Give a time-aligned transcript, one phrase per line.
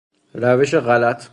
[0.33, 1.29] روش غلط